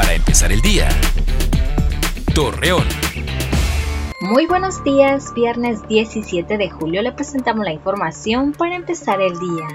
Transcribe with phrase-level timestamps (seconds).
[0.00, 0.88] para empezar el día.
[2.34, 2.86] Torreón.
[4.22, 9.68] Muy buenos días, viernes 17 de julio le presentamos la información para empezar el día.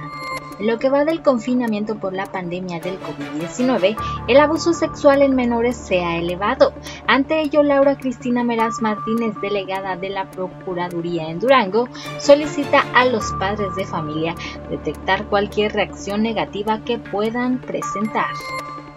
[0.59, 3.95] Lo que va del confinamiento por la pandemia del COVID-19,
[4.27, 6.73] el abuso sexual en menores se ha elevado.
[7.05, 11.87] Ante ello, Laura Cristina Meraz Martínez, delegada de la Procuraduría en Durango,
[12.17, 14.33] solicita a los padres de familia
[14.71, 18.31] detectar cualquier reacción negativa que puedan presentar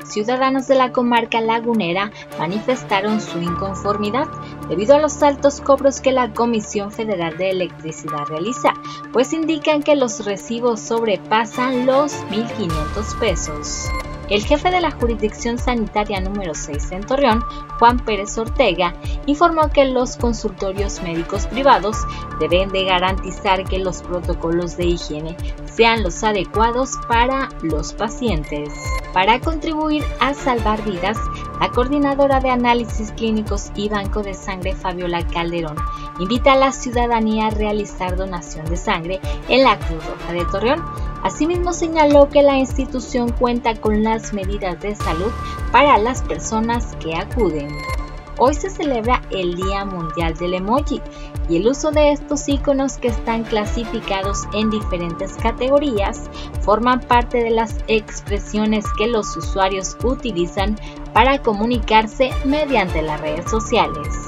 [0.08, 4.26] ciudadanos de la comarca lagunera manifestaron su inconformidad
[4.68, 8.74] debido a los altos cobros que la Comisión Federal de Electricidad realiza,
[9.12, 13.88] pues indican que los recibos sobrepasan los 1.500 pesos.
[14.30, 17.42] El jefe de la jurisdicción sanitaria número 6 en Torreón,
[17.78, 21.96] Juan Pérez Ortega, informó que los consultorios médicos privados
[22.38, 28.68] deben de garantizar que los protocolos de higiene sean los adecuados para los pacientes.
[29.14, 31.16] Para contribuir a salvar vidas,
[31.60, 35.76] la coordinadora de análisis clínicos y banco de sangre Fabiola Calderón
[36.20, 41.07] invita a la ciudadanía a realizar donación de sangre en la Cruz Roja de Torreón.
[41.22, 45.32] Asimismo señaló que la institución cuenta con las medidas de salud
[45.72, 47.68] para las personas que acuden.
[48.40, 51.02] Hoy se celebra el Día Mundial del Emoji
[51.48, 56.30] y el uso de estos iconos que están clasificados en diferentes categorías
[56.60, 60.76] forman parte de las expresiones que los usuarios utilizan
[61.12, 64.27] para comunicarse mediante las redes sociales.